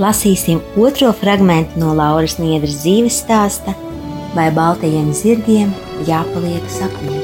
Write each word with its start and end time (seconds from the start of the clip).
Lasīsim 0.00 0.60
otro 0.80 1.12
fragment 1.14 1.76
no 1.78 1.92
Lauras 1.94 2.38
Niedras 2.40 2.80
dzīves 2.82 3.20
stāsta, 3.22 3.74
vai 4.34 4.48
baltajiem 4.54 5.12
zirgiem 5.14 5.70
jāpaliek 6.08 6.66
sapnī. 6.72 7.20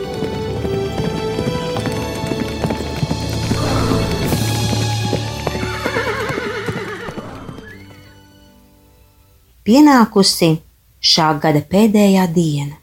Pienākusi 9.66 10.56
šā 11.04 11.32
gada 11.42 11.60
pēdējā 11.62 12.24
diena, 12.34 12.78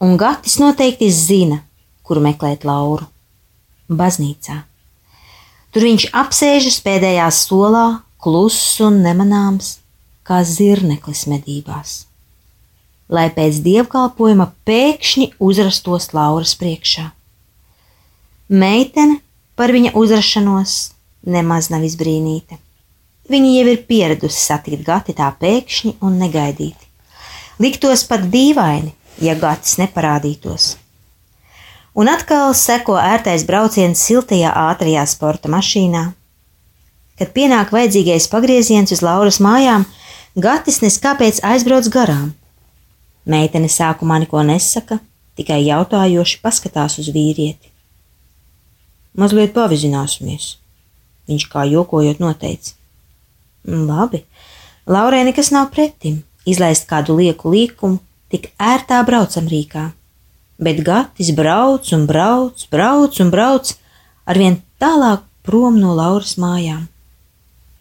un 0.00 0.14
Gatis 0.20 0.60
noteikti 0.60 1.10
zina, 1.12 1.60
kur 2.04 2.20
meklēt 2.24 2.64
Lauru. 2.64 3.08
Baznīcā. 3.90 4.60
Tur 5.74 5.84
viņš 5.86 6.06
apsēžas 6.14 6.78
pēdējā 6.84 7.26
solā 7.34 8.00
kluss 8.20 8.78
un 8.84 9.00
nemanāms, 9.04 9.78
kā 10.26 10.42
zirneklis 10.44 11.24
medībās. 11.30 12.04
Lai 13.10 13.26
pēc 13.34 13.62
dievkalpojuma 13.64 14.50
pēkšņi 14.68 15.32
uzrastos 15.42 16.12
Lauras 16.14 16.52
priekšā. 16.60 17.08
Meitene 18.50 19.18
par 19.58 19.72
viņa 19.74 19.94
uzrašanos 19.98 20.76
nemaz 21.26 21.70
nav 21.72 21.82
izbrīnīta. 21.86 22.60
Viņa 23.30 23.50
jau 23.56 23.66
ir 23.72 23.82
pieradusi 23.86 24.38
satikt 24.42 24.84
gati 24.86 25.14
tā 25.16 25.28
pēkšņi 25.40 25.96
un 26.06 26.16
negaidīti. 26.22 26.86
Liktos 27.60 28.06
pat 28.08 28.24
dīvaini, 28.32 28.94
ja 29.20 29.34
gatis 29.38 29.76
neparādītos. 29.78 30.76
Un 31.94 32.08
atkal 32.08 32.54
seko 32.54 32.96
ērtais 32.98 33.44
brauciens 33.46 34.00
siltajā 34.06 34.52
ātrajā 34.70 35.04
sporta 35.10 35.50
mašīnā, 35.52 36.04
Kad 37.20 37.34
pienāk 37.36 37.68
vajadzīgais 37.74 38.30
pagrieziens 38.32 38.94
uz 38.94 39.02
Lauras 39.04 39.42
mājām, 39.44 39.84
Gatis 40.40 40.78
neskāpēc 40.80 41.42
aizbrauc 41.44 41.90
garām. 41.92 42.30
Meitene 43.28 43.68
sākumā 43.68 44.22
neko 44.22 44.40
nesaka, 44.48 44.96
tikai 45.36 45.58
jautājoši 45.66 46.38
paskatās 46.40 46.96
uz 47.02 47.10
vīrieti. 47.12 47.68
Mazliet 49.20 49.52
pavizināsimies, 49.52 50.54
viņš 51.28 51.44
kā 51.52 51.66
jokojot 51.68 52.22
noteica. 52.22 52.72
Labi, 53.68 54.22
Laurai 54.88 55.20
nekas 55.26 55.50
nav 55.52 55.68
pretim, 55.74 56.22
izlaist 56.48 56.86
kādu 56.88 57.18
lieku 57.18 57.52
līkumu, 57.52 57.98
tik 58.32 58.48
ērtā 58.56 59.02
braucam 59.04 59.50
rīkā. 59.50 59.90
Bet 60.56 60.80
Gatis 60.86 61.34
brauc 61.36 61.92
un 61.92 62.06
brauc, 62.08 62.64
brauc 62.72 63.20
un 63.20 63.34
brauc, 63.34 63.74
arvien 64.24 64.56
tālāk 64.80 65.26
prom 65.44 65.76
no 65.82 65.92
Lauras 65.98 66.38
mājām. 66.40 66.88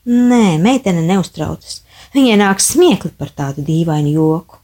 Nē, 0.10 0.58
meitene 0.58 1.04
neuztraucas. 1.06 1.84
Viņai 2.16 2.40
nāk 2.42 2.64
smiekli 2.64 3.12
par 3.14 3.30
tādu 3.30 3.62
dīvainu 3.62 4.16
joku. 4.16 4.58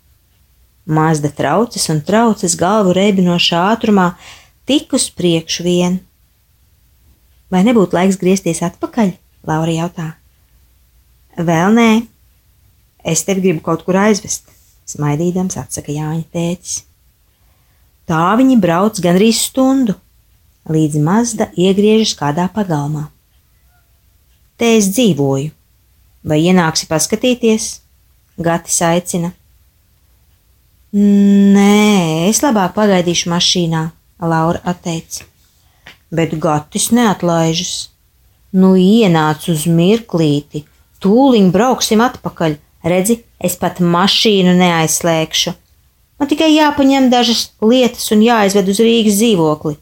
Mazda 0.89 1.29
traucas 1.29 1.85
un 1.94 2.01
traucas 2.06 2.56
galvu 2.57 2.95
reibinošā 2.97 3.61
ātrumā, 3.75 4.07
tik 4.66 4.95
uz 4.97 5.05
priekšu 5.13 5.66
vien. 5.66 6.00
Vai 7.53 7.61
nebūtu 7.66 7.94
laiks 7.94 8.17
griezties 8.22 8.63
atpakaļ? 8.66 9.13
Laura 9.45 9.73
jautā. 9.73 10.07
Vēl 11.38 11.78
nē, 11.78 11.89
es 13.05 13.22
tevi 13.28 13.45
gribu 13.45 13.61
kaut 13.66 13.85
kur 13.85 14.00
aizvest, 14.01 14.50
smaidīdams 14.89 15.59
atsaka 15.61 15.94
Jāņa 15.94 16.25
tētis. 16.34 16.79
Tā 18.09 18.34
viņi 18.39 18.57
brauc 18.61 18.97
gandrīz 19.01 19.45
stundu, 19.45 19.94
līdz 20.69 21.01
Mazda 21.05 21.51
iegriežas 21.53 22.17
kādā 22.17 22.50
pagalmā. 22.53 23.11
Te 24.55 24.75
es 24.77 24.88
dzīvoju. 24.95 25.51
Vai 26.25 26.38
ienāksi 26.47 26.88
paskatīties? 26.89 27.66
Gatis 28.41 28.77
aicina. 28.88 29.33
Nē, 30.95 32.29
es 32.29 32.39
labāk 32.43 32.71
pagaidīšu 32.77 33.27
mašīnā, 33.33 33.81
Laura 34.23 34.61
atteica. 34.63 35.25
Bet 36.16 36.38
Gatis 36.39 36.88
neatlaižas. 36.95 37.73
Nu, 38.55 38.71
ienāc 38.79 39.49
uz 39.51 39.66
mirklīti, 39.67 40.63
tūliņ 41.03 41.51
brauksim 41.51 42.03
atpakaļ. 42.05 42.55
Redzi, 42.85 43.19
es 43.43 43.57
pat 43.59 43.81
mašīnu 43.83 44.53
neaizslēgšu. 44.55 45.55
Man 46.16 46.29
tikai 46.31 46.53
jāpaņem 46.53 47.09
dažas 47.11 47.49
lietas 47.59 48.07
un 48.16 48.23
jāizved 48.23 48.69
uz 48.72 48.79
Rīgas 48.79 49.19
dzīvokli. 49.19 49.75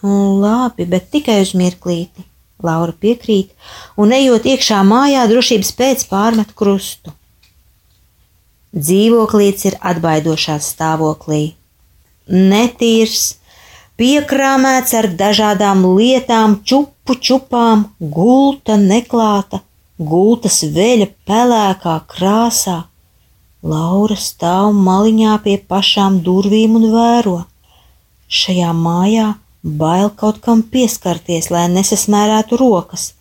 Nu, 0.00 0.38
labi, 0.40 0.86
bet 0.88 1.10
tikai 1.12 1.42
uz 1.44 1.52
mirklīti. 1.58 2.24
Laura 2.64 2.94
piekrīt, 2.96 3.52
un 4.00 4.14
ejot 4.16 4.46
iekšā 4.48 4.80
mājā, 4.88 5.26
drošības 5.30 5.72
pēc 5.78 6.06
pārmet 6.10 6.54
krustu. 6.56 7.12
Dzīvoklīts 8.74 9.68
ir 9.68 9.76
atbaidošā 9.90 10.56
stāvoklī. 10.64 11.42
Netīrs, 12.26 13.36
piekrāmēts 14.00 14.96
ar 14.98 15.10
dažādām 15.20 15.84
lietām, 15.98 16.56
čupu 16.66 17.14
čupām, 17.20 17.84
gulta 18.00 18.78
neklāta, 18.80 19.60
gultas 19.98 20.62
veļa 20.74 21.12
pelēkā 21.28 22.00
krāsā. 22.10 22.80
Laura 23.64 24.16
stāv 24.20 24.74
maliņā 24.76 25.38
pie 25.44 25.56
pašām 25.70 26.18
durvīm 26.24 26.74
un 26.80 26.90
vēro. 26.92 27.38
Šajā 28.28 28.72
mājā 28.76 29.30
Bail 29.64 30.10
kaut 30.12 30.42
kam 30.44 30.60
pieskarties, 30.68 31.48
lai 31.48 31.64
nesasmērētu 31.72 32.58
rokas. 32.60 33.14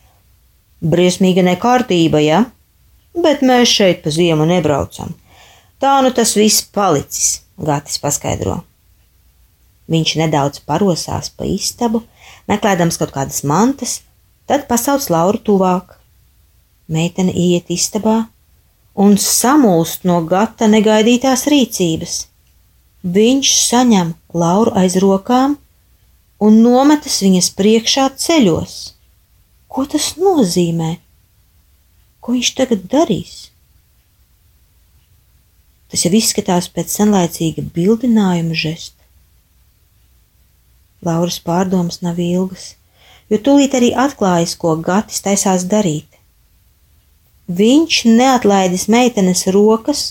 Briesmīga 0.84 1.46
nekārtība, 1.48 2.20
ja? 2.20 2.42
Bet 3.16 3.46
mēs 3.48 3.72
šeit 3.72 4.02
pa 4.04 4.12
ziemu 4.12 4.44
nebraucam. 4.50 5.14
Tā 5.80 5.94
nu 6.04 6.12
tas 6.12 6.36
viss 6.36 6.66
palicis, 6.76 7.40
Gatis 7.56 7.96
paskaidro. 8.04 8.58
Viņš 9.88 10.18
nedaudz 10.20 10.60
parosās 10.68 11.32
pa 11.32 11.48
istabu, 11.48 12.04
meklējams 12.52 13.00
kaut 13.00 13.16
kādas 13.16 13.44
mantas, 13.48 14.02
tad 14.48 14.68
pasauc 14.68 15.08
Lauru 15.14 15.40
tuvāk. 15.40 15.96
Meitene 16.92 17.32
iet 17.32 17.72
istabā 17.72 18.26
un 19.00 19.16
samulst 19.16 20.04
no 20.04 20.20
gata 20.28 20.68
negaidītās 20.68 21.48
rīcības. 21.48 22.22
Viņš 23.04 23.58
saņem 23.70 24.16
Lauru 24.36 24.76
aiz 24.80 25.00
rokām 25.00 25.56
un 26.44 26.60
nometas 26.64 27.22
viņas 27.24 27.52
priekšā 27.58 28.10
ceļos. 28.20 28.76
Ko 29.72 29.86
tas 29.90 30.14
nozīmē? 30.20 30.98
Ko 32.20 32.36
viņš 32.36 32.50
tagad 32.58 32.88
darīs? 32.92 33.36
Tas 35.92 36.04
jau 36.06 36.12
izskatās 36.18 36.68
pēc 36.74 36.92
senlaicīga 36.98 37.64
bildinājuma 37.76 38.58
žesta. 38.58 38.98
Lauras 41.04 41.38
pārdomas 41.44 42.02
nav 42.02 42.20
ilgas, 42.24 42.74
jo 43.30 43.40
tūlīt 43.46 43.76
arī 43.78 43.92
atklājas, 44.06 44.56
ko 44.60 44.76
Gatis 44.88 45.22
taisās 45.24 45.68
darīt. 45.70 46.08
Viņš 47.48 48.04
neatlaidis 48.08 48.88
meitenes 48.90 49.46
rokas, 49.52 50.04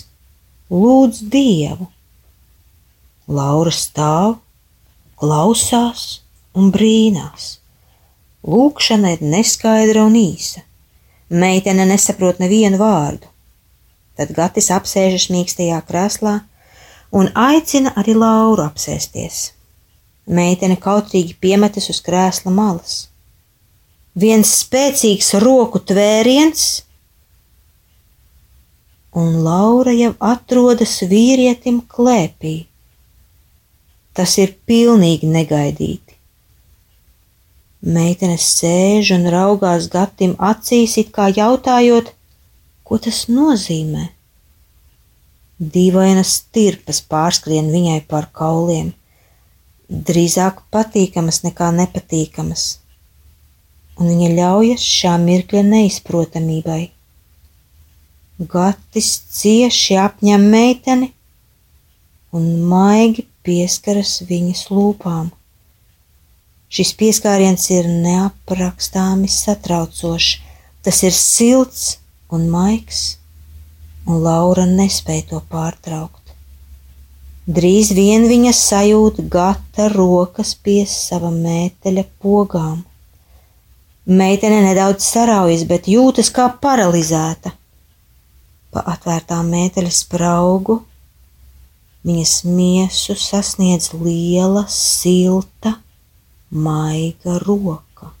lūdz 0.69 1.23
Dievu. 1.33 1.89
Laura 3.27 3.73
stāv, 3.73 4.37
klausās 5.19 6.22
un 6.57 6.71
brīnās. 6.73 7.57
Lūkšana 8.43 9.15
ir 9.15 9.23
neskaidra 9.33 10.03
un 10.07 10.17
īsa. 10.19 10.63
Meitene 11.29 11.85
nesaprot 11.89 12.41
nevienu 12.43 12.79
vārdu. 12.81 13.29
Tad 14.17 14.33
Gatis 14.35 14.69
apsēžas 14.75 15.29
mīkstajā 15.33 15.79
krēslā 15.87 16.35
un 17.13 17.29
aicina 17.37 17.93
arī 17.97 18.13
Lauru 18.17 18.65
apsēsties. 18.67 19.39
Meitene 20.27 20.77
kautrīgi 20.79 21.35
piemetas 21.41 21.89
uz 21.91 21.99
krēsla 22.03 22.53
malas. 22.53 23.07
Viens 24.13 24.51
spēcīgs 24.61 25.33
roku 25.41 25.81
tvēriens, 25.81 26.83
un 29.17 29.41
Laura 29.45 29.93
jau 29.93 30.13
atrodas 30.19 30.99
vīrietim 31.09 31.81
klēpī. 31.89 32.55
Tas 34.13 34.37
ir 34.37 34.53
pilnīgi 34.69 35.29
negaidīti. 35.29 36.02
Meitene 37.83 38.37
sēž 38.39 39.09
un 39.17 39.25
raugās 39.27 39.89
Gatim 39.91 40.37
acīs, 40.39 40.95
it 41.01 41.09
kā 41.15 41.27
jautājot, 41.35 42.13
ko 42.87 42.99
tas 43.03 43.25
nozīmē. 43.27 44.05
Dīvainas 45.59 46.31
tirpas 46.55 47.01
pārskrien 47.11 47.67
viņai 47.73 47.99
pār 48.07 48.29
kauliem, 48.39 48.93
drīzāk 49.89 50.63
patīkamas 50.71 51.41
nekā 51.43 51.73
nepatīkamas, 51.75 52.63
un 53.99 54.13
viņa 54.13 54.31
ļaujas 54.39 54.87
šā 55.01 55.17
mirkļa 55.25 55.67
neizprotamībai. 55.67 56.81
Gatis 58.49 59.11
cieši 59.29 59.99
apņem 60.01 60.49
meiteni 60.55 61.11
un 62.33 62.49
maigi 62.71 63.27
pieskaras 63.45 64.21
viņas 64.27 64.69
lūpām. 64.71 65.29
Šis 66.73 66.95
pieskāriens 66.97 67.67
ir 67.69 67.85
neaprakstāmi 67.85 69.27
satraucošs, 69.29 70.39
tas 70.81 71.01
ir 71.05 71.13
silts 71.13 71.83
un 72.33 72.47
maigs, 72.49 73.01
un 74.09 74.23
Laura 74.25 74.65
nespēja 74.65 75.27
to 75.29 75.41
pārtraukt. 75.51 76.33
Drīz 77.43 77.91
vien 77.93 78.25
viņa 78.25 78.55
sajūta 78.57 79.27
gata 79.27 79.89
rokas 79.93 80.55
pie 80.55 80.79
sava 80.89 81.29
mēteļa 81.35 82.07
pogām. 82.23 82.81
Meitene 84.07 84.63
nedaudz 84.65 85.05
saraujas, 85.05 85.67
bet 85.69 85.91
jūtas 85.91 86.33
kā 86.33 86.47
paralizēta. 86.63 87.53
Pa 88.73 88.87
atvērtā 88.95 89.43
mēteļa 89.45 89.93
spraugu 89.93 90.79
viņas 92.07 92.35
miesu 92.49 93.13
sasniedz 93.19 93.91
liela, 93.93 94.65
silta, 94.71 95.77
maiga 96.53 97.39
roka. 97.41 98.11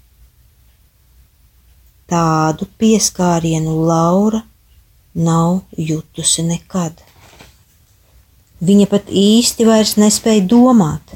Tādu 2.09 2.65
pieskārienu 2.81 3.75
Laura 3.87 4.41
nav 5.13 5.61
jutusi 5.77 6.43
nekad. 6.45 6.97
Viņa 8.63 8.87
pat 8.89 9.09
īsti 9.09 9.67
vairs 9.67 9.95
nespēja 10.01 10.45
domāt. 10.49 11.15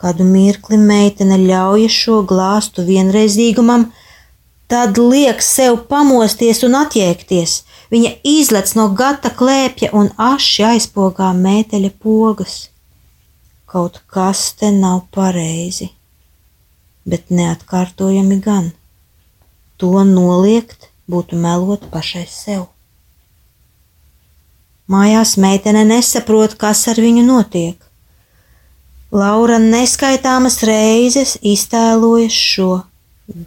Kādu 0.00 0.24
mirkli 0.24 0.78
meitene 0.80 1.38
ļauj 1.40 1.88
šo 1.92 2.20
glāstu 2.28 2.84
vienreizīgumam, 2.86 3.88
tad 4.68 4.98
liek 4.98 5.42
sev 5.42 5.84
pamosties 5.88 6.62
un 6.66 6.76
atjēgties. 6.80 7.62
Viņa 7.92 8.10
izlec 8.24 8.72
no 8.78 8.88
gata 8.96 9.30
klēpja 9.30 9.92
un 9.92 10.10
aši 10.16 10.64
aizpogā 10.74 11.32
mēteļa 11.36 11.92
pogas. 12.00 12.56
Kaut 13.74 13.96
kas 14.06 14.52
te 14.54 14.68
nav 14.70 15.00
pareizi, 15.10 15.88
bet 17.02 17.32
neatkārtojami 17.34 18.36
gan. 18.44 18.68
To 19.82 20.04
noliegt 20.06 20.86
būtu 21.10 21.34
melot 21.34 21.88
pašai 21.90 22.22
sev. 22.30 22.68
Mājās 24.86 25.34
meitene 25.42 25.82
nesaprot, 25.88 26.54
kas 26.60 26.84
ar 26.92 27.00
viņu 27.02 27.24
notiek. 27.26 27.80
Laura 29.10 29.58
neskaitāmas 29.58 30.60
reizes 30.70 31.34
iztēlojas 31.42 32.38
šo 32.54 32.70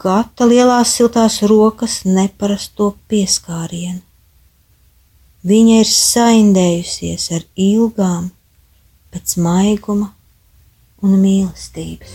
gata 0.03 0.49
lielās 0.49 0.97
siltās 0.97 1.39
rokas 1.53 2.01
neparasto 2.03 2.89
pieskārienu. 3.07 4.01
Viņa 5.47 5.79
ir 5.85 5.89
saindējusies 5.93 7.31
ar 7.39 7.47
ilgām, 7.55 8.31
pēc 9.13 9.37
maiguma 9.39 10.11
un 11.05 11.17
mīlestības. 11.21 12.13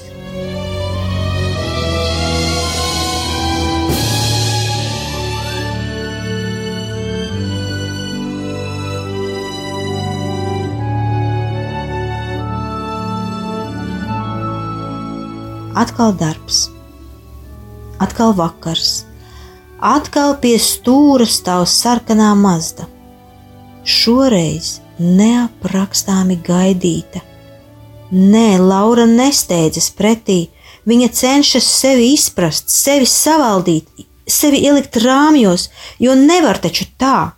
Atkal 15.82 16.12
darbs, 16.20 16.66
atkal 18.02 18.34
vakars, 18.36 19.06
atkal 19.80 20.36
pie 20.42 20.58
stūra 20.60 21.26
stāv 21.26 21.64
sarkanā 21.70 22.34
mazda. 22.38 22.86
Šoreiz 23.82 24.76
neaprakstāmi 25.00 26.36
gaidīta 26.46 27.24
Nē, 28.12 28.58
Laura 28.60 29.06
nesteidzas 29.08 29.88
pretī. 29.96 30.50
Viņa 30.84 31.08
cenšas 31.16 31.64
sevi 31.64 32.10
izprast, 32.12 32.68
sevi 32.68 33.06
savaldīt, 33.08 33.86
sevi 34.28 34.60
ielikt 34.66 34.98
rāmjos, 35.00 35.70
jo 36.02 36.12
nevar 36.18 36.58
taču 36.60 36.84
tā. 37.00 37.32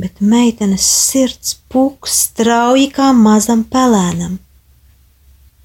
Bet 0.00 0.22
meitenes 0.24 0.86
sirds 0.86 1.58
pūk 1.70 2.08
strauji 2.08 2.88
kā 2.94 3.10
mazam 3.12 3.66
pelēnam. 3.68 4.38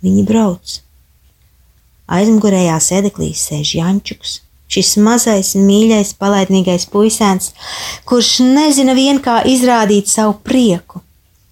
Viņi 0.03 0.25
brauc. 0.27 0.75
Aizmugurējā 2.09 2.75
sēdeklī 2.81 3.29
sēž 3.37 3.75
Jančuks, 3.77 4.39
šis 4.67 4.95
mazais, 5.05 5.53
mīļais, 5.55 6.15
palaidnīgais 6.19 6.89
puisēns, 6.91 7.53
kurš 8.09 8.33
nezina 8.49 8.97
vien 8.97 9.21
kā 9.23 9.39
izrādīt 9.47 10.11
savu 10.11 10.35
prieku, 10.43 11.03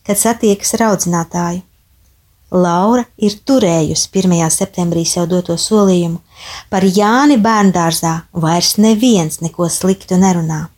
kad 0.04 0.20
satiekas 0.20 0.76
ar 0.78 0.90
audzinātāju. 0.92 1.67
Laura 2.52 3.04
ir 3.20 3.34
turējusi 3.44 4.08
1. 4.16 4.34
septembrī 4.56 5.04
sev 5.06 5.26
doto 5.28 5.58
solījumu. 5.60 6.22
Par 6.72 6.86
Jāni 6.88 7.36
bērngārzā 7.44 8.14
vairs 8.32 8.78
neviens 8.78 9.42
neko 9.42 9.68
sliktu 9.68 10.16
nerunā. 10.16 10.70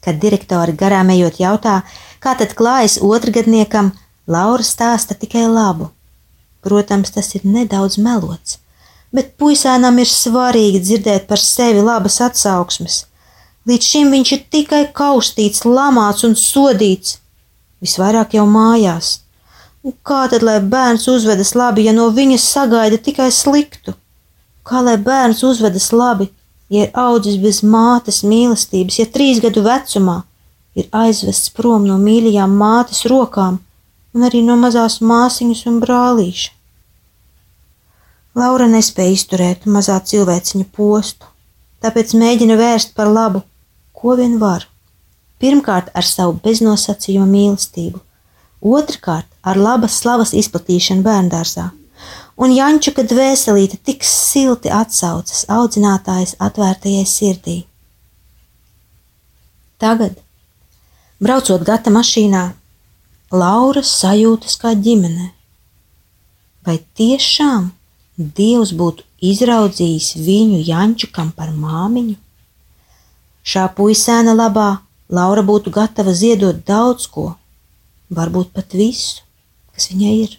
Kad 0.00 0.16
direktori 0.22 0.72
garām 0.72 1.10
ejot 1.12 1.36
jautā, 1.38 1.82
kā 2.18 2.32
tad 2.38 2.54
klājas 2.56 2.96
otrgadniekam, 2.96 3.92
Laura 4.26 4.64
stāsta 4.64 5.12
tikai 5.14 5.44
labu. 5.50 5.90
Protams, 6.62 7.10
tas 7.10 7.34
ir 7.34 7.44
nedaudz 7.44 7.98
melots, 7.98 8.58
bet 9.12 9.34
puisēnam 9.36 9.98
ir 9.98 10.08
svarīgi 10.08 10.80
dzirdēt 10.80 11.26
par 11.28 11.42
sevi 11.42 11.82
labas 11.82 12.20
atsauksmes. 12.24 13.02
Līdz 13.68 13.84
šim 13.84 14.14
viņš 14.14 14.32
ir 14.32 14.46
tikai 14.48 14.86
kaustīts, 14.94 15.66
lamāts 15.66 16.24
un 16.24 16.38
sodīts, 16.38 17.18
visvairāk 17.82 18.38
jau 18.38 18.46
mājās 18.48 19.18
Kā 19.82 20.20
tad, 20.30 20.44
lai 20.46 20.60
bērns 20.62 21.08
uzvedas 21.10 21.56
labi, 21.58 21.88
ja 21.88 21.92
no 21.96 22.06
viņas 22.14 22.44
sagaida 22.54 23.00
tikai 23.02 23.32
sliktu? 23.34 23.96
Kā 24.62 24.78
lai 24.78 24.94
bērns 24.94 25.42
uzvedas 25.42 25.88
labi, 25.90 26.28
ja 26.70 26.86
ir 26.86 26.92
audzis 26.94 27.40
bez 27.42 27.64
mātes 27.66 28.22
mīlestības, 28.22 29.00
ja 29.00 29.06
trīs 29.10 29.40
gadu 29.42 29.64
vecumā 29.66 30.20
ir 30.78 30.86
aizvests 30.94 31.50
prom 31.56 31.88
no 31.88 31.98
mīļajām 31.98 32.54
mātes 32.62 33.02
rokām 33.10 33.58
un 34.14 34.28
arī 34.28 34.44
no 34.46 34.54
mazās 34.60 35.00
māsiņas 35.02 35.64
un 35.72 35.80
brālīša? 35.82 36.52
Laura 38.38 38.70
nespēja 38.70 39.16
izturēt 39.18 39.66
mazā 39.66 39.98
cilvēciņa 39.98 40.68
postu, 40.78 41.26
tāpēc 41.82 42.14
mēģina 42.22 42.54
vērst 42.56 42.94
par 42.94 43.10
labu, 43.10 43.42
ko 43.92 44.14
vien 44.16 44.38
var. 44.38 44.68
Pirmkārt, 45.42 45.90
ar 45.92 46.06
savu 46.06 46.38
beznosacījumu 46.46 47.26
mīlestību, 47.34 47.98
otrkārt, 48.78 49.26
ar 49.42 49.58
labas 49.58 49.98
slavas 49.98 50.32
izplatīšanu 50.38 51.02
bērngārzā, 51.06 51.66
un 52.38 52.54
Jančuka 52.54 53.04
dvēselīte 53.08 53.78
tik 53.86 54.06
silti 54.06 54.70
atsaucas 54.72 55.44
audzinātājas 55.50 56.36
atvērtajai 56.38 57.04
sirdī. 57.08 57.58
Tagad, 59.82 60.18
braucot 61.18 61.64
gata 61.66 61.90
mašīnā, 61.90 62.42
Laura 63.32 63.80
sajūtas 63.80 64.58
kā 64.60 64.74
ģimene. 64.76 65.30
Vai 66.66 66.76
tiešām 67.00 67.70
Dievs 68.36 68.74
būtu 68.76 69.06
izraudzījis 69.24 70.10
viņu 70.20 70.60
Jančukam 70.66 71.30
par 71.32 71.48
māmiņu? 71.56 72.18
Šā 73.42 73.64
puisēna 73.74 74.36
labā 74.36 74.68
Laura 75.08 75.42
būtu 75.42 75.72
gatava 75.72 76.12
ziedot 76.14 76.60
daudz 76.68 77.08
ko, 77.10 77.32
varbūt 78.12 78.52
pat 78.52 78.76
visu 78.76 79.24
kas 79.74 79.90
viņai 79.92 80.14
ir. 80.22 80.38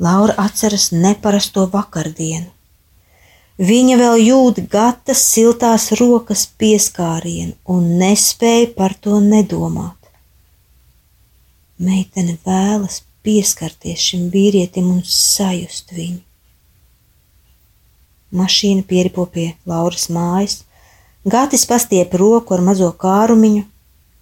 Laura 0.00 0.36
atceras 0.40 0.90
neparasto 0.92 1.66
vakardienu. 1.72 2.48
Viņa 3.60 3.96
vēl 4.00 4.22
jūt 4.24 4.62
gatas 4.72 5.20
siltās 5.34 5.90
rokas 6.00 6.46
pieskārienu 6.60 7.52
un 7.68 7.90
nespēja 8.00 8.70
par 8.78 8.94
to 8.96 9.18
nedomāt. 9.20 9.98
Meitene 11.76 12.38
vēlas 12.46 13.02
pieskarties 13.24 14.00
šim 14.00 14.30
vīrietim 14.32 14.88
un 14.94 15.04
sajust 15.04 15.92
viņu. 15.92 16.22
Mašīna 18.40 18.86
pieripo 18.88 19.26
pie 19.26 19.50
Lauras 19.68 20.08
mājas, 20.08 20.60
Gatis 21.24 21.66
pastiep 21.68 22.14
roku 22.16 22.54
ar 22.56 22.62
mazo 22.64 22.88
kārumiņu. 22.96 23.66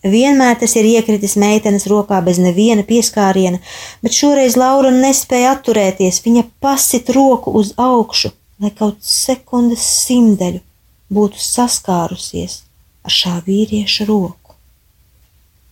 Vienmēr 0.06 0.54
tas 0.60 0.76
ir 0.78 0.86
iekritis 0.86 1.34
meitenes 1.40 1.88
rokā 1.90 2.20
bez 2.22 2.38
neviena 2.38 2.84
pieskāriena, 2.86 3.58
bet 4.02 4.14
šoreiz 4.14 4.54
Laura 4.56 4.92
nespēja 4.94 5.56
atturēties. 5.56 6.20
Viņa 6.22 6.44
pasit 6.62 7.10
roku 7.10 7.50
uz 7.58 7.72
augšu, 7.74 8.30
lai 8.62 8.70
kaut 8.70 9.02
sekundes 9.02 9.82
simdeļu 10.06 10.62
būtu 11.10 11.42
saskārusies 11.42 12.60
ar 13.02 13.14
šā 13.14 13.34
vīrieša 13.46 14.06
roku. 14.06 14.54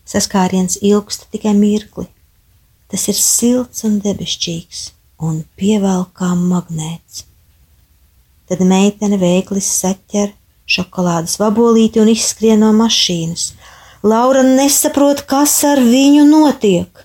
Saskāriens 0.06 0.78
ilgst 0.82 1.28
tikai 1.30 1.54
mirkli. 1.54 2.08
Tas 2.90 3.06
ir 3.10 3.18
silts 3.18 3.82
un 3.86 3.98
debesšķīgs 4.02 4.82
un 5.26 5.40
pievelk 5.58 6.12
kā 6.18 6.32
magnēts. 6.38 7.24
Tad 8.46 8.62
meitene 8.62 9.18
veikli 9.18 9.62
saķer 9.62 10.30
šokolādes 10.70 11.38
vabolīti 11.42 12.02
un 12.02 12.10
izskrien 12.12 12.62
no 12.62 12.70
mašīnas. 12.76 13.48
Laura 14.06 14.42
nesaprot, 14.46 15.24
kas 15.26 15.52
ar 15.66 15.80
viņu 15.82 16.26
notiek, 16.28 17.00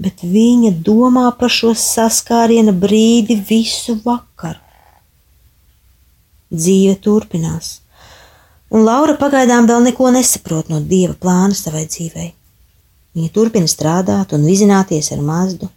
bet 0.00 0.22
viņa 0.24 0.70
domā 0.86 1.24
par 1.36 1.52
šo 1.52 1.74
saskāriena 1.76 2.72
brīdi 2.72 3.36
visu 3.50 3.98
vakaru. 4.06 4.60
Dzīve 6.54 6.94
turpinās, 7.04 7.68
un 8.72 8.86
Laura 8.86 9.18
pagaidām 9.20 9.68
vēl 9.68 9.84
neko 9.90 10.12
nesaprot 10.14 10.70
no 10.72 10.78
dieva 10.80 11.16
plāna 11.20 11.56
savai 11.58 11.82
dzīvei. 11.90 12.30
Viņa 13.14 13.32
turpina 13.34 13.68
strādāt 13.70 14.32
un 14.32 14.46
vizināties 14.48 15.10
ar 15.12 15.20
mazdu, 15.20 15.68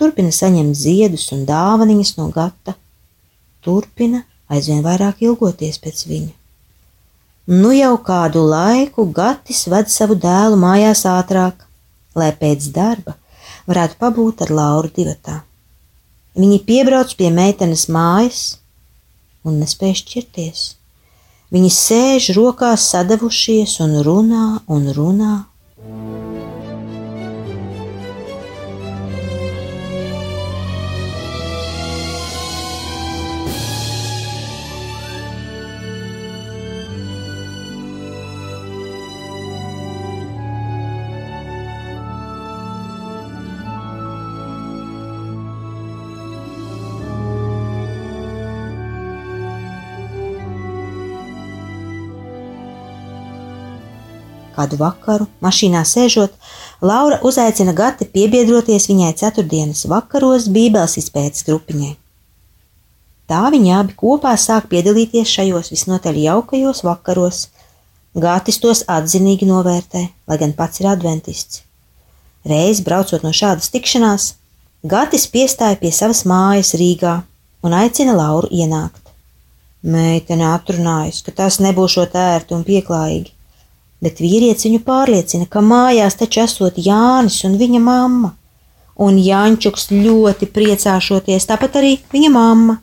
turpina 0.00 0.32
saņemt 0.32 0.78
ziedus 0.80 1.26
un 1.36 1.44
dāvaniņas 1.50 2.14
no 2.22 2.30
gata, 2.32 2.78
turpina 3.60 4.24
aizvien 4.48 4.80
vairāk 4.86 5.20
ilgoties 5.28 5.82
pēc 5.84 6.06
viņa. 6.08 6.32
Nu 7.46 7.74
jau 7.76 7.98
kādu 8.00 8.40
laiku 8.48 9.04
Gatis 9.12 9.66
ved 9.68 9.90
savu 9.92 10.14
dēlu 10.16 10.56
mājās 10.56 11.04
ātrāk, 11.04 11.66
lai 12.16 12.30
pēc 12.32 12.70
darba 12.72 13.18
varētu 13.68 13.98
pabūt 14.00 14.46
ar 14.46 14.52
Lauru 14.58 14.88
divatā. 14.88 15.42
Viņi 16.40 16.62
piebrauc 16.64 17.12
pie 17.18 17.28
meitenes 17.30 17.84
mājas 17.92 18.56
un 19.44 19.60
nespēj 19.60 19.92
šķirties. 20.00 20.62
Viņi 21.52 21.70
sēž 21.70 22.30
rokās 22.38 22.88
sadavušies 22.94 23.76
un 23.84 24.00
runā 24.06 24.46
un 24.66 24.88
runā 24.96 25.34
Kādu 54.54 54.78
vakaru, 54.78 55.26
mašīnā 55.42 55.82
sēžot, 55.88 56.34
Laura 56.84 57.18
uzaicina 57.26 57.72
Gati 57.74 58.06
piebiedroties 58.06 58.86
viņai 58.90 59.10
ceturtdienas 59.18 59.82
vakaros 59.90 60.46
Bībeles 60.54 60.94
izpētes 61.00 61.46
grupiņai. 61.48 61.94
Tā 63.30 63.40
viņi 63.50 63.72
abi 63.74 63.96
kopā 63.98 64.34
sāk 64.38 64.68
piedalīties 64.70 65.32
šajos 65.38 65.72
visnotaļ 65.74 66.20
jaukajos 66.26 66.84
vakaros. 66.86 67.48
Gātis 68.14 68.60
tos 68.62 68.84
atzinīgi 68.86 69.48
novērtē, 69.48 70.06
lai 70.28 70.38
gan 70.38 70.52
pats 70.54 70.82
ir 70.82 70.90
adventists. 70.92 71.64
Reiz 72.46 72.82
braucot 72.84 73.24
no 73.26 73.34
šādas 73.34 73.72
tikšanās, 73.74 74.34
Gatis 74.84 75.24
piestāja 75.32 75.80
pie 75.80 75.90
savas 75.96 76.26
mājas 76.28 76.74
Rīgā 76.78 77.22
un 77.64 77.74
aicina 77.74 78.14
Lauru 78.14 78.52
ienākt. 78.52 79.00
Meitene 79.82 80.46
atrunājas, 80.52 81.24
ka 81.24 81.32
tas 81.32 81.56
nebūšot 81.64 82.14
ērti 82.20 82.54
un 82.54 82.68
pieklājīgi 82.68 83.33
bet 84.04 84.20
vīrietis 84.20 84.68
viņu 84.68 84.82
pārliecina, 84.84 85.48
ka 85.50 85.64
mājās 85.64 86.18
taču 86.20 86.44
esot 86.44 86.78
Jānis 86.86 87.40
un 87.48 87.56
viņa 87.60 87.80
mamma, 87.82 88.34
un 89.00 89.18
Jāņķuks 89.18 89.90
ļoti 89.96 90.50
priecāšoties, 90.54 91.48
tāpat 91.50 91.80
arī 91.80 91.96
viņa 92.12 92.32
mamma. 92.36 92.78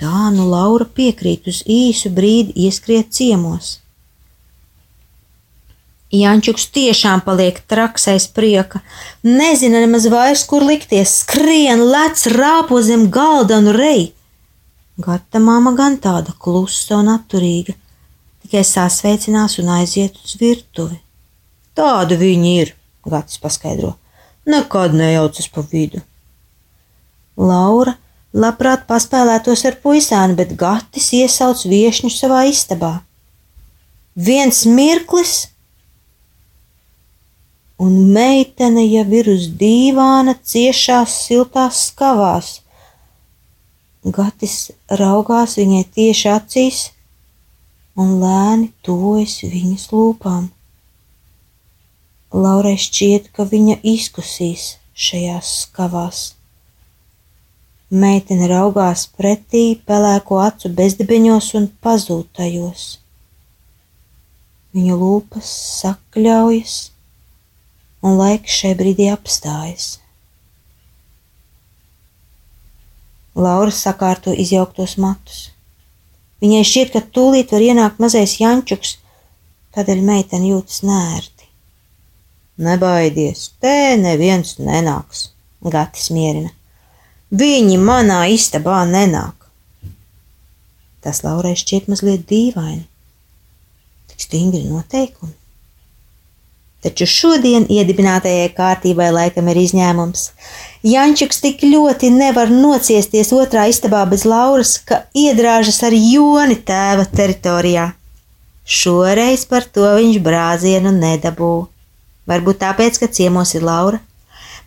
Tā 0.00 0.28
nu 0.34 0.48
Laura 0.50 0.88
piekrīt 0.90 1.46
uz 1.52 1.62
īsu 1.70 2.10
brīdi 2.10 2.66
ieskriet 2.66 3.12
ciemos. 3.14 3.76
Jančuks 6.14 6.68
tiešām 6.70 7.24
paliek 7.26 7.56
traks 7.70 8.06
aiz 8.12 8.26
prieka, 8.30 8.80
nezina 9.26 9.80
nemaz 9.82 10.06
vairs, 10.12 10.44
kur 10.46 10.62
likties, 10.62 11.14
skrien, 11.24 11.82
lec, 11.90 12.22
rāpo 12.30 12.78
zem 12.86 13.08
galda 13.14 13.58
un 13.62 13.72
rei. 13.74 14.12
Gata 15.02 15.40
māma 15.42 15.72
gan 15.74 15.96
tāda 15.98 16.36
klusa 16.38 17.00
un 17.00 17.10
atturīga, 17.16 17.74
tikai 18.44 18.62
sasveicinās 18.68 19.58
un 19.62 19.72
aiziet 19.80 20.16
uz 20.20 20.36
virtuvi. 20.40 21.00
Tāda 21.74 22.18
viņi 22.20 22.56
ir, 22.62 22.74
Gatis 23.04 23.40
paskaidro. 23.42 23.94
Nekad 24.48 24.94
nejaucas 24.96 25.48
pa 25.52 25.64
vidu. 25.64 26.00
Laura 27.36 27.96
labprāt 28.34 28.84
paspēlētos 28.88 29.64
ar 29.68 29.78
puisāni, 29.82 30.36
bet 30.38 30.54
Gatis 30.58 31.10
iesauc 31.16 31.64
viešņu 31.70 32.12
savā 32.12 32.44
istabā. 32.50 32.94
Viens 34.14 34.62
mirklis, 34.70 35.48
un 37.82 37.96
meitene 38.14 38.84
jau 38.86 39.06
ir 39.18 39.30
uz 39.32 39.48
dīvāna 39.58 40.36
ciešās 40.38 41.16
siltās 41.26 41.88
skavās. 41.90 42.60
Gatis 44.04 44.70
raugās 45.00 45.56
viņai 45.58 45.84
tieši 45.96 46.28
acīs, 46.30 46.82
un 48.00 48.16
lēni 48.20 48.70
tuvojas 48.86 49.40
viņas 49.46 49.88
lūpām. 49.92 50.48
Laurai 52.34 52.74
šķiet, 52.80 53.30
ka 53.34 53.46
viņa 53.46 53.78
izkusīs 53.86 54.74
šajās 54.94 55.52
skavās. 55.62 56.22
Meitene 57.94 58.48
raugās 58.50 59.04
pretī 59.06 59.64
pelēko 59.86 60.40
acu 60.42 60.72
bezdibeņos 60.74 61.52
un 61.60 61.68
pazūd 61.84 62.32
tajos. 62.34 62.86
Viņa 64.74 64.96
lūpas 64.98 65.50
sakļaujas, 65.78 66.78
un 68.02 68.18
laiks 68.18 68.58
šai 68.58 68.74
brīdī 68.80 69.06
apstājas. 69.12 69.92
Laura 73.34 73.70
sakārto 73.74 74.34
izjauktos 74.34 74.98
matus. 74.98 75.53
Viņai 76.44 76.64
šķiet, 76.68 76.90
ka 76.92 77.00
tūlīt 77.16 77.54
var 77.54 77.62
ienākt 77.64 78.02
mazais 78.04 78.34
Jančuks, 78.36 78.98
tādēļ 79.72 80.02
meitene 80.04 80.50
jūtas 80.50 80.82
nērti. 80.84 81.48
Nebaidies, 82.60 83.46
te 83.64 83.96
neviens 83.96 84.58
nenāks, 84.60 85.30
Gatis 85.64 86.10
mierina. 86.12 86.52
Viņi 87.32 87.78
manā 87.80 88.26
istabā 88.30 88.82
nenāk. 88.86 89.48
Tas 91.00 91.22
Laurai 91.24 91.54
šķiet 91.56 91.88
mazliet 91.88 92.28
dīvaini. 92.28 92.84
Tik 94.12 94.28
stingri 94.28 94.66
noteikumi. 94.68 95.32
Taču 96.84 97.06
šodien 97.08 97.64
iedibinātajai 97.72 98.50
kārtībai 98.52 99.08
laikam 99.14 99.46
ir 99.48 99.60
izņēmums. 99.62 100.26
Jančiks 100.84 101.40
tik 101.40 101.62
ļoti 101.64 102.10
nevar 102.12 102.52
nociesties 102.52 103.32
otrā 103.32 103.64
istabā 103.72 104.02
bez 104.10 104.26
Lauras, 104.28 104.74
ka 104.84 105.06
iedrāžas 105.16 105.80
ar 105.88 105.96
joni 105.96 106.58
tēva 106.60 107.06
teritorijā. 107.08 107.86
Šoreiz 108.64 109.46
par 109.48 109.64
to 109.64 109.94
viņš 109.96 110.20
brāzienu 110.24 110.92
nedabū. 110.92 111.54
Varbūt 112.28 112.60
tāpēc, 112.60 113.00
ka 113.00 113.08
ciemos 113.08 113.56
ir 113.56 113.64
Laura, 113.64 114.00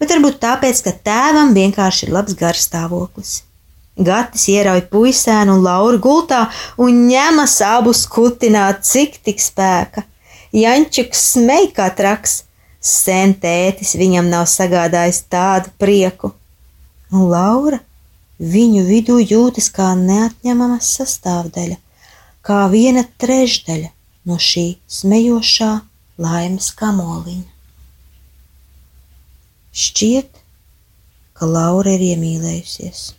bet 0.02 0.10
varbūt 0.14 0.42
tāpēc, 0.42 0.82
ka 0.86 0.98
tēvam 1.06 1.54
vienkārši 1.54 2.08
ir 2.08 2.16
labs 2.18 2.38
garstāvoklis. 2.38 3.40
Gatis 3.98 4.50
ierauj 4.54 4.84
puisēnu 4.90 5.58
un 5.58 5.64
Lauru 5.66 5.98
gultā 6.02 6.44
un 6.82 7.08
ņemas 7.10 7.58
abus 7.66 8.06
kutināt, 8.10 8.86
cik 8.86 9.18
tik 9.26 9.42
spēka. 9.42 10.06
Jančuks 10.56 11.24
smēj 11.34 11.72
kā 11.76 11.90
traks, 11.96 12.44
sen 12.80 13.34
tētis 13.42 13.96
viņam 14.00 14.30
nav 14.32 14.46
sagādājis 14.52 15.26
tādu 15.32 15.74
prieku. 15.82 16.32
Un 17.12 17.28
Laura 17.32 17.80
viņu 18.40 18.86
vidū 18.88 19.18
jūtas 19.20 19.70
kā 19.74 19.92
neatņemama 19.98 20.80
sastāvdaļa, 20.84 21.78
kā 22.46 22.64
viena 22.72 23.04
trešdaļa 23.20 23.92
no 24.28 24.40
šī 24.40 24.78
smejošā 24.88 25.72
laimes 26.22 26.72
kamoliņa. 26.80 27.48
Šķiet, 29.78 30.42
ka 31.38 31.46
Laura 31.46 31.94
ir 31.94 32.04
iemīlējusies. 32.14 33.12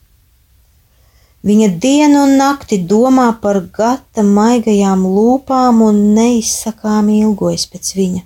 Viņa 1.46 1.68
dienu 1.82 2.24
un 2.26 2.32
nakti 2.40 2.80
domā 2.92 3.28
par 3.42 3.60
gata 3.74 4.24
maigajām 4.26 5.04
lūpām 5.06 5.84
un 5.86 6.00
neizsakām 6.16 7.12
ilgojas 7.14 7.68
pēc 7.70 7.92
viņa. 7.98 8.22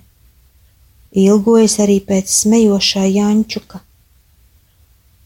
Ilgojas 1.23 1.77
arī 1.85 1.99
pēc 2.07 2.31
smejošā 2.33 3.05
Jančuka. 3.05 3.83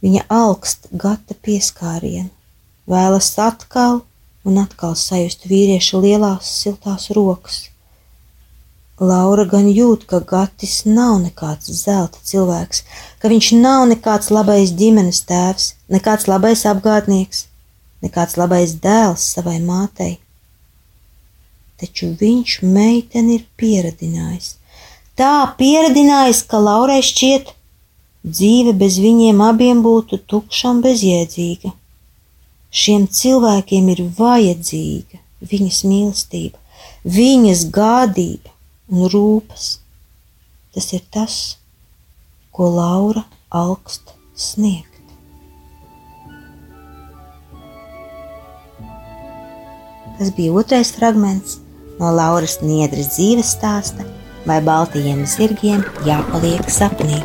Viņa 0.04 0.28
augst 0.28 0.92
gata 0.92 1.38
pieskārienu, 1.48 2.30
vēlas 2.92 3.32
atkal 3.40 4.04
un 4.44 4.60
atkal 4.66 5.00
sajust 5.00 5.48
vīrieša 5.48 6.04
lielās 6.04 6.52
siltās 6.60 7.10
rokas 7.16 7.64
Laura 9.00 9.44
gan 9.46 9.68
jūt, 9.70 10.08
ka 10.10 10.18
Gatis 10.26 10.80
nav 10.90 11.20
nekāds 11.22 11.70
zelta 11.70 12.18
cilvēks, 12.26 12.80
ka 13.22 13.30
viņš 13.30 13.50
nav 13.62 13.84
nekāds 13.92 14.32
labais 14.34 14.72
ģimenes 14.74 15.20
tēvs, 15.30 15.76
nekāds 15.94 16.26
labais 16.26 16.66
apgādnieks, 16.66 17.44
nekāds 18.06 18.38
labais 18.38 18.76
dēls 18.84 19.26
savai 19.36 19.58
mātei. 19.64 20.18
Taču 21.78 22.14
viņš 22.20 22.62
meiteni 22.66 23.38
ir 23.38 23.46
pieradinājis. 23.60 24.56
Tā 25.18 25.34
pieradinājis, 25.58 26.44
ka 26.50 26.62
Laurai 26.62 27.02
šķiet, 27.06 27.54
dzīve 28.26 28.74
bez 28.78 28.98
viņiem 29.02 29.42
abiem 29.46 29.82
būtu 29.86 30.20
tukša 30.30 30.74
un 30.74 30.82
bezjēdzīga. 30.86 31.74
Šiem 32.78 33.08
cilvēkiem 33.20 33.90
ir 33.94 34.04
vajadzīga 34.18 35.22
viņas 35.52 35.84
mīlestība, 35.88 36.60
viņas 37.06 37.64
gādība 37.74 38.54
un 38.90 39.08
rūpes. 39.14 39.70
Tas 40.74 40.92
ir 40.94 41.06
tas, 41.14 41.58
ko 42.52 42.70
Laura 42.74 43.24
augst 43.50 44.14
sniegt. 44.36 44.97
Tas 50.18 50.34
bija 50.34 50.54
otrais 50.58 50.92
fragments 50.92 51.60
no 52.00 52.12
Lauras 52.14 52.60
Niedras 52.62 53.14
dzīves 53.16 53.56
stāsta, 53.58 54.06
vai 54.50 54.60
baltajiem 54.66 55.26
zirgiem 55.30 55.84
jāpaliek 56.06 56.70
sapnī. 56.74 57.22